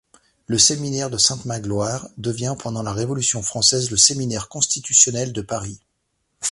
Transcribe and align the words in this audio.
Le 0.47 0.57
séminaire 0.57 1.11
de 1.11 1.19
Saint-Magloire 1.19 2.09
devient 2.17 2.55
pendant 2.57 2.81
la 2.81 2.91
Révolution 2.91 3.43
française 3.43 3.91
le 3.91 3.97
séminaire 3.97 4.49
constitutionnel 4.49 5.31
de 5.31 5.43
Paris. 5.43 5.79